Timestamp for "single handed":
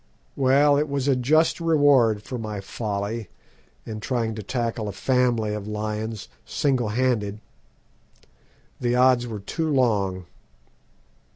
6.43-7.39